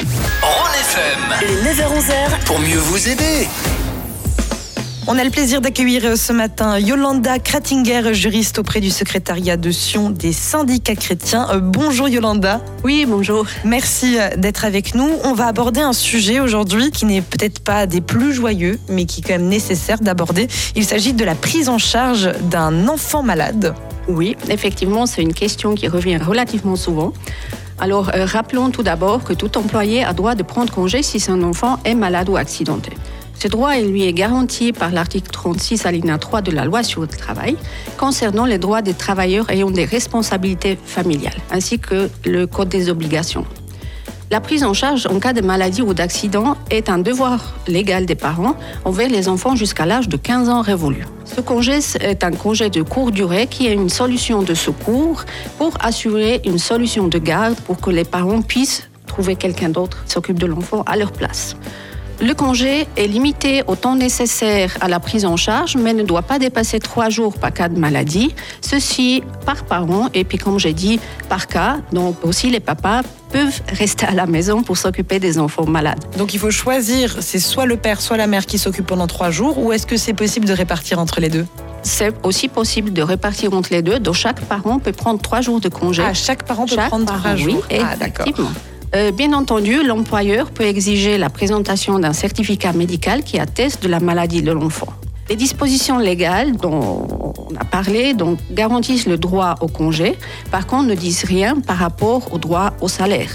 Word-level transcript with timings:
Rhône 0.00 0.74
FM. 0.80 1.20
Les 1.42 1.72
9h-11h, 1.72 2.44
Pour 2.46 2.58
mieux 2.58 2.78
vous 2.78 3.06
aider. 3.06 3.46
On 5.06 5.18
a 5.18 5.24
le 5.24 5.28
plaisir 5.28 5.60
d'accueillir 5.60 6.06
euh, 6.06 6.16
ce 6.16 6.32
matin 6.32 6.78
Yolanda 6.78 7.38
Kratinger, 7.38 8.14
juriste 8.14 8.58
auprès 8.58 8.80
du 8.80 8.88
secrétariat 8.88 9.58
de 9.58 9.70
Sion 9.70 10.08
des 10.08 10.32
syndicats 10.32 10.94
chrétiens. 10.94 11.48
Euh, 11.50 11.60
bonjour 11.60 12.08
Yolanda. 12.08 12.62
Oui, 12.82 13.04
bonjour. 13.06 13.44
Merci 13.64 14.18
euh, 14.18 14.36
d'être 14.38 14.64
avec 14.64 14.94
nous. 14.94 15.10
On 15.24 15.34
va 15.34 15.48
aborder 15.48 15.80
un 15.80 15.92
sujet 15.92 16.40
aujourd'hui 16.40 16.90
qui 16.90 17.04
n'est 17.04 17.20
peut-être 17.20 17.60
pas 17.60 17.86
des 17.86 18.00
plus 18.00 18.32
joyeux, 18.32 18.78
mais 18.88 19.04
qui 19.04 19.20
est 19.20 19.24
quand 19.24 19.34
même 19.34 19.48
nécessaire 19.48 19.98
d'aborder. 20.00 20.48
Il 20.76 20.86
s'agit 20.86 21.12
de 21.12 21.24
la 21.26 21.34
prise 21.34 21.68
en 21.68 21.78
charge 21.78 22.30
d'un 22.44 22.88
enfant 22.88 23.22
malade. 23.22 23.74
Oui, 24.08 24.34
effectivement, 24.48 25.04
c'est 25.04 25.20
une 25.20 25.34
question 25.34 25.74
qui 25.74 25.88
revient 25.88 26.16
relativement 26.16 26.76
souvent. 26.76 27.12
Alors, 27.80 28.10
euh, 28.14 28.26
rappelons 28.26 28.70
tout 28.70 28.82
d'abord 28.82 29.24
que 29.24 29.32
tout 29.32 29.56
employé 29.56 30.04
a 30.04 30.12
droit 30.12 30.34
de 30.34 30.42
prendre 30.42 30.70
congé 30.70 31.02
si 31.02 31.18
son 31.18 31.42
enfant 31.42 31.78
est 31.84 31.94
malade 31.94 32.28
ou 32.28 32.36
accidenté. 32.36 32.92
Ce 33.34 33.48
droit 33.48 33.74
lui 33.78 34.04
est 34.04 34.12
garanti 34.12 34.72
par 34.74 34.90
l'article 34.90 35.30
36 35.30 35.86
alinéa 35.86 36.18
3 36.18 36.42
de 36.42 36.50
la 36.50 36.66
loi 36.66 36.82
sur 36.82 37.00
le 37.00 37.06
travail 37.06 37.56
concernant 37.96 38.44
les 38.44 38.58
droits 38.58 38.82
des 38.82 38.92
travailleurs 38.92 39.48
ayant 39.48 39.70
des 39.70 39.86
responsabilités 39.86 40.78
familiales, 40.84 41.40
ainsi 41.50 41.78
que 41.78 42.10
le 42.26 42.46
code 42.46 42.68
des 42.68 42.90
obligations. 42.90 43.46
La 44.32 44.40
prise 44.40 44.62
en 44.62 44.74
charge 44.74 45.08
en 45.08 45.18
cas 45.18 45.32
de 45.32 45.40
maladie 45.40 45.82
ou 45.82 45.92
d'accident 45.92 46.56
est 46.70 46.88
un 46.88 46.98
devoir 46.98 47.52
légal 47.66 48.06
des 48.06 48.14
parents 48.14 48.54
envers 48.84 49.08
les 49.08 49.28
enfants 49.28 49.56
jusqu'à 49.56 49.86
l'âge 49.86 50.08
de 50.08 50.16
15 50.16 50.48
ans 50.48 50.60
révolu. 50.60 51.04
Ce 51.24 51.40
congé 51.40 51.80
est 52.00 52.22
un 52.22 52.30
congé 52.30 52.70
de 52.70 52.82
courte 52.82 53.12
durée 53.12 53.48
qui 53.48 53.66
est 53.66 53.72
une 53.72 53.88
solution 53.88 54.44
de 54.44 54.54
secours 54.54 55.24
pour 55.58 55.72
assurer 55.80 56.42
une 56.44 56.58
solution 56.58 57.08
de 57.08 57.18
garde 57.18 57.56
pour 57.62 57.80
que 57.80 57.90
les 57.90 58.04
parents 58.04 58.40
puissent 58.40 58.88
trouver 59.08 59.34
quelqu'un 59.34 59.68
d'autre 59.68 60.04
qui 60.04 60.12
s'occupe 60.12 60.38
de 60.38 60.46
l'enfant 60.46 60.84
à 60.86 60.96
leur 60.96 61.10
place. 61.10 61.56
Le 62.22 62.34
congé 62.34 62.86
est 62.96 63.06
limité 63.06 63.62
au 63.66 63.76
temps 63.76 63.96
nécessaire 63.96 64.76
à 64.82 64.88
la 64.88 65.00
prise 65.00 65.24
en 65.24 65.38
charge, 65.38 65.76
mais 65.76 65.94
ne 65.94 66.02
doit 66.02 66.20
pas 66.20 66.38
dépasser 66.38 66.78
trois 66.78 67.08
jours 67.08 67.38
par 67.38 67.50
cas 67.50 67.70
de 67.70 67.78
maladie. 67.78 68.34
Ceci 68.60 69.22
par 69.46 69.64
parent 69.64 70.08
et 70.12 70.24
puis, 70.24 70.36
comme 70.36 70.58
j'ai 70.58 70.74
dit, 70.74 71.00
par 71.30 71.46
cas. 71.46 71.78
Donc 71.92 72.16
aussi, 72.22 72.50
les 72.50 72.60
papas 72.60 73.00
peuvent 73.32 73.62
rester 73.72 74.04
à 74.04 74.10
la 74.12 74.26
maison 74.26 74.62
pour 74.62 74.76
s'occuper 74.76 75.18
des 75.18 75.38
enfants 75.38 75.64
malades. 75.64 76.04
Donc 76.18 76.34
il 76.34 76.40
faut 76.40 76.50
choisir, 76.50 77.16
c'est 77.20 77.38
soit 77.38 77.64
le 77.64 77.78
père, 77.78 78.02
soit 78.02 78.18
la 78.18 78.26
mère 78.26 78.44
qui 78.44 78.58
s'occupe 78.58 78.86
pendant 78.86 79.06
trois 79.06 79.30
jours, 79.30 79.56
ou 79.58 79.72
est-ce 79.72 79.86
que 79.86 79.96
c'est 79.96 80.12
possible 80.12 80.46
de 80.46 80.52
répartir 80.52 80.98
entre 80.98 81.20
les 81.20 81.30
deux? 81.30 81.46
C'est 81.82 82.12
aussi 82.26 82.48
possible 82.48 82.92
de 82.92 83.00
répartir 83.00 83.54
entre 83.54 83.70
les 83.72 83.80
deux. 83.80 83.98
Donc 83.98 84.14
chaque 84.14 84.42
parent 84.42 84.78
peut 84.78 84.92
prendre 84.92 85.22
trois 85.22 85.40
jours 85.40 85.60
de 85.60 85.70
congé. 85.70 86.02
Ah, 86.06 86.12
chaque 86.12 86.42
parent 86.42 86.66
peut 86.66 86.74
Chaque 86.74 86.88
prendre 86.88 87.06
parent, 87.06 87.18
trois 87.18 87.36
jours. 87.36 87.62
Oui, 87.70 87.78
ah, 87.82 87.96
d'accord. 87.96 88.26
Euh, 88.94 89.12
bien 89.12 89.32
entendu, 89.32 89.84
l'employeur 89.84 90.50
peut 90.50 90.64
exiger 90.64 91.16
la 91.16 91.30
présentation 91.30 92.00
d'un 92.00 92.12
certificat 92.12 92.72
médical 92.72 93.22
qui 93.22 93.38
atteste 93.38 93.84
de 93.84 93.88
la 93.88 94.00
maladie 94.00 94.42
de 94.42 94.50
l'enfant. 94.50 94.88
Les 95.28 95.36
dispositions 95.36 95.98
légales 95.98 96.56
dont 96.56 97.06
on 97.48 97.54
a 97.54 97.64
parlé 97.64 98.14
donc, 98.14 98.40
garantissent 98.50 99.06
le 99.06 99.16
droit 99.16 99.54
au 99.60 99.68
congé, 99.68 100.18
par 100.50 100.66
contre 100.66 100.88
ne 100.88 100.96
disent 100.96 101.22
rien 101.22 101.60
par 101.60 101.76
rapport 101.76 102.32
au 102.32 102.38
droit 102.38 102.72
au 102.80 102.88
salaire. 102.88 103.30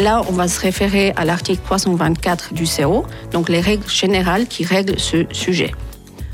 Là, 0.00 0.22
on 0.28 0.32
va 0.32 0.48
se 0.48 0.60
référer 0.60 1.12
à 1.14 1.24
l'article 1.24 1.60
324 1.64 2.52
du 2.52 2.64
CO, 2.64 3.06
donc 3.30 3.48
les 3.48 3.60
règles 3.60 3.88
générales 3.88 4.48
qui 4.48 4.64
règlent 4.64 4.98
ce 4.98 5.24
sujet. 5.30 5.70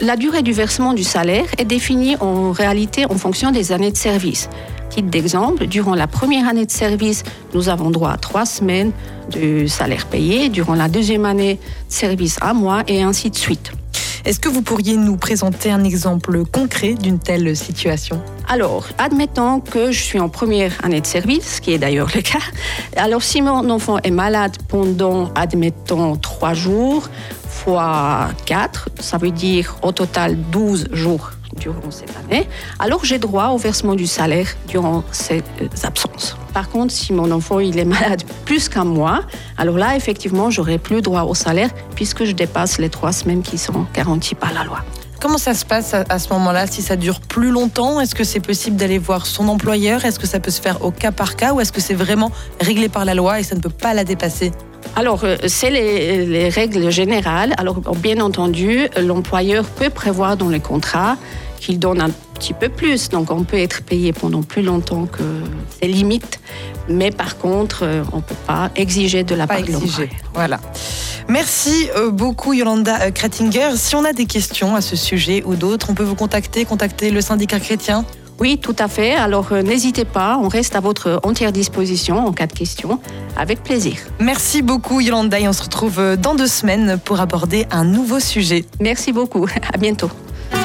La 0.00 0.16
durée 0.16 0.42
du 0.42 0.52
versement 0.52 0.94
du 0.94 1.04
salaire 1.04 1.44
est 1.58 1.66
définie 1.66 2.16
en 2.20 2.50
réalité 2.50 3.04
en 3.04 3.16
fonction 3.18 3.52
des 3.52 3.72
années 3.72 3.92
de 3.92 3.96
service. 3.96 4.48
Titre 4.94 5.10
d'exemple, 5.10 5.66
durant 5.66 5.96
la 5.96 6.06
première 6.06 6.46
année 6.46 6.66
de 6.66 6.70
service, 6.70 7.24
nous 7.52 7.68
avons 7.68 7.90
droit 7.90 8.10
à 8.10 8.16
trois 8.16 8.46
semaines 8.46 8.92
de 9.32 9.66
salaire 9.66 10.06
payé, 10.06 10.48
durant 10.50 10.76
la 10.76 10.88
deuxième 10.88 11.24
année 11.24 11.54
de 11.54 11.92
service, 11.92 12.38
un 12.40 12.52
mois, 12.52 12.84
et 12.86 13.02
ainsi 13.02 13.28
de 13.28 13.34
suite. 13.34 13.72
Est-ce 14.24 14.38
que 14.38 14.48
vous 14.48 14.62
pourriez 14.62 14.96
nous 14.96 15.16
présenter 15.16 15.72
un 15.72 15.82
exemple 15.82 16.44
concret 16.44 16.94
d'une 16.94 17.18
telle 17.18 17.56
situation? 17.56 18.22
Alors, 18.48 18.86
admettons 18.96 19.58
que 19.58 19.90
je 19.90 20.00
suis 20.00 20.20
en 20.20 20.28
première 20.28 20.72
année 20.84 21.00
de 21.00 21.06
service, 21.06 21.56
ce 21.56 21.60
qui 21.60 21.72
est 21.72 21.78
d'ailleurs 21.78 22.10
le 22.14 22.22
cas. 22.22 22.38
Alors, 22.96 23.24
si 23.24 23.42
mon 23.42 23.68
enfant 23.70 23.98
est 24.04 24.12
malade 24.12 24.56
pendant, 24.68 25.32
admettons, 25.34 26.14
trois 26.14 26.54
jours, 26.54 27.08
fois 27.64 28.28
4, 28.44 28.90
ça 29.00 29.16
veut 29.16 29.30
dire 29.30 29.76
au 29.82 29.90
total 29.90 30.36
12 30.50 30.88
jours 30.92 31.30
durant 31.56 31.90
cette 31.90 32.12
année, 32.16 32.46
alors 32.78 33.04
j'ai 33.04 33.18
droit 33.18 33.48
au 33.48 33.56
versement 33.56 33.94
du 33.94 34.06
salaire 34.06 34.48
durant 34.68 35.02
ces 35.12 35.42
euh, 35.62 35.68
absences. 35.82 36.36
Par 36.52 36.68
contre, 36.68 36.92
si 36.92 37.12
mon 37.12 37.30
enfant 37.30 37.60
il 37.60 37.78
est 37.78 37.86
malade 37.86 38.22
plus 38.44 38.68
qu'un 38.68 38.84
mois, 38.84 39.22
alors 39.56 39.78
là, 39.78 39.96
effectivement, 39.96 40.50
j'aurai 40.50 40.76
plus 40.78 41.00
droit 41.00 41.22
au 41.22 41.34
salaire 41.34 41.70
puisque 41.94 42.24
je 42.24 42.32
dépasse 42.32 42.78
les 42.78 42.90
trois 42.90 43.12
semaines 43.12 43.42
qui 43.42 43.56
sont 43.56 43.86
garanties 43.94 44.34
par 44.34 44.52
la 44.52 44.64
loi. 44.64 44.80
Comment 45.22 45.38
ça 45.38 45.54
se 45.54 45.64
passe 45.64 45.94
à, 45.94 46.04
à 46.10 46.18
ce 46.18 46.28
moment-là? 46.34 46.66
Si 46.66 46.82
ça 46.82 46.96
dure 46.96 47.20
plus 47.20 47.50
longtemps, 47.50 47.98
est-ce 47.98 48.14
que 48.14 48.24
c'est 48.24 48.40
possible 48.40 48.76
d'aller 48.76 48.98
voir 48.98 49.24
son 49.24 49.48
employeur? 49.48 50.04
Est-ce 50.04 50.18
que 50.18 50.26
ça 50.26 50.38
peut 50.38 50.50
se 50.50 50.60
faire 50.60 50.84
au 50.84 50.90
cas 50.90 51.12
par 51.12 51.36
cas 51.36 51.54
ou 51.54 51.60
est-ce 51.60 51.72
que 51.72 51.80
c'est 51.80 51.94
vraiment 51.94 52.30
réglé 52.60 52.90
par 52.90 53.06
la 53.06 53.14
loi 53.14 53.40
et 53.40 53.42
ça 53.42 53.54
ne 53.54 53.60
peut 53.60 53.70
pas 53.70 53.94
la 53.94 54.04
dépasser? 54.04 54.52
Alors, 54.96 55.24
euh, 55.24 55.36
c'est 55.46 55.70
les, 55.70 56.24
les 56.26 56.48
règles 56.48 56.90
générales. 56.90 57.54
Alors, 57.58 57.80
bien 57.96 58.20
entendu, 58.20 58.88
l'employeur 58.96 59.64
peut 59.64 59.90
prévoir 59.90 60.36
dans 60.36 60.48
les 60.48 60.60
contrats 60.60 61.16
qu'il 61.58 61.78
donne 61.78 62.00
un 62.00 62.10
petit 62.34 62.52
peu 62.52 62.68
plus. 62.68 63.08
Donc, 63.08 63.30
on 63.30 63.44
peut 63.44 63.58
être 63.58 63.82
payé 63.82 64.12
pendant 64.12 64.42
plus 64.42 64.62
longtemps 64.62 65.06
que 65.06 65.22
ses 65.80 65.88
limites. 65.88 66.38
Mais 66.88 67.10
par 67.10 67.38
contre, 67.38 67.80
euh, 67.82 68.04
on 68.12 68.18
ne 68.18 68.22
peut 68.22 68.34
pas 68.46 68.70
exiger 68.76 69.24
de 69.24 69.34
la 69.34 69.46
Pas 69.46 69.56
part 69.56 69.66
l'employeur. 69.68 70.10
Voilà. 70.34 70.60
Merci 71.28 71.88
euh, 71.96 72.10
beaucoup 72.10 72.52
Yolanda 72.52 73.10
Kratinger. 73.10 73.70
Si 73.76 73.96
on 73.96 74.04
a 74.04 74.12
des 74.12 74.26
questions 74.26 74.76
à 74.76 74.82
ce 74.82 74.94
sujet 74.94 75.42
ou 75.46 75.54
d'autres, 75.54 75.88
on 75.90 75.94
peut 75.94 76.04
vous 76.04 76.14
contacter, 76.14 76.64
contacter 76.66 77.10
le 77.10 77.20
syndicat 77.20 77.60
chrétien. 77.60 78.04
Oui, 78.40 78.58
tout 78.58 78.76
à 78.78 78.88
fait. 78.88 79.14
Alors, 79.14 79.52
euh, 79.52 79.62
n'hésitez 79.62 80.04
pas. 80.04 80.38
On 80.42 80.48
reste 80.48 80.76
à 80.76 80.80
votre 80.80 81.20
entière 81.22 81.52
disposition 81.52 82.26
en 82.26 82.32
cas 82.32 82.46
de 82.46 82.52
questions. 82.52 83.00
Avec 83.36 83.62
plaisir. 83.62 83.96
Merci 84.20 84.62
beaucoup 84.62 85.00
Yolanda 85.00 85.40
et 85.40 85.48
on 85.48 85.52
se 85.52 85.62
retrouve 85.62 85.98
euh, 85.98 86.16
dans 86.16 86.34
deux 86.34 86.46
semaines 86.46 86.98
pour 87.04 87.20
aborder 87.20 87.66
un 87.70 87.84
nouveau 87.84 88.20
sujet. 88.20 88.64
Merci 88.80 89.12
beaucoup. 89.12 89.46
À 89.72 89.78
bientôt. 89.78 90.10